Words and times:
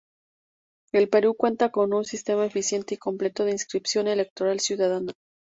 El 0.93 1.09
Perú 1.09 1.35
cuenta 1.37 1.69
con 1.69 1.93
un 1.93 2.05
sistema 2.05 2.43
eficiente 2.47 2.95
y 2.95 2.97
completo 2.97 3.45
de 3.45 3.51
inscripción 3.51 4.07
electoral 4.07 4.59
ciudadana. 4.59 5.13